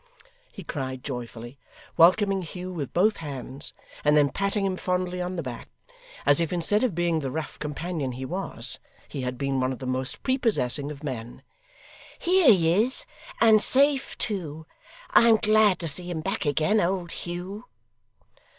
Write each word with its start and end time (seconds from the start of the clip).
he 0.51 0.63
cried, 0.63 1.03
joyfully 1.03 1.59
welcoming 1.95 2.41
Hugh 2.41 2.71
with 2.71 2.91
both 2.91 3.17
hands, 3.17 3.71
and 4.03 4.17
then 4.17 4.31
patting 4.31 4.65
him 4.65 4.75
fondly 4.75 5.21
on 5.21 5.35
the 5.35 5.43
back, 5.43 5.69
as 6.25 6.41
if 6.41 6.51
instead 6.51 6.83
of 6.83 6.95
being 6.95 7.19
the 7.19 7.29
rough 7.29 7.59
companion 7.59 8.13
he 8.13 8.25
was, 8.25 8.79
he 9.07 9.21
had 9.21 9.37
been 9.37 9.59
one 9.59 9.71
of 9.71 9.77
the 9.77 9.85
most 9.85 10.23
prepossessing 10.23 10.89
of 10.89 11.03
men. 11.03 11.43
'Here 12.17 12.51
he 12.51 12.73
is, 12.81 13.05
and 13.39 13.61
safe 13.61 14.17
too! 14.17 14.65
I 15.11 15.29
am 15.29 15.35
glad 15.37 15.77
to 15.77 15.87
see 15.87 16.09
him 16.09 16.21
back 16.21 16.47
again, 16.47 16.79
old 16.81 17.11
Hugh! 17.11 17.65